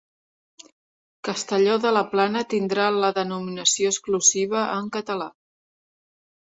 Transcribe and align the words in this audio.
Castelló 1.29 1.75
de 1.83 1.91
la 1.99 2.03
Plana 2.15 2.43
tindrà 2.55 2.89
la 2.97 3.13
denominació 3.21 3.95
exclusiva 3.95 4.67
en 4.81 4.93
català 4.99 5.33